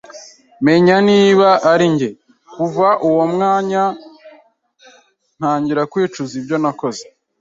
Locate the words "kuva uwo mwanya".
2.53-3.83